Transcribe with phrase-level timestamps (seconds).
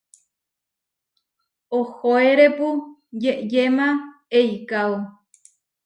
[1.79, 2.67] Ohóerepu
[3.21, 3.87] yeʼyéma
[4.39, 4.93] eikáo.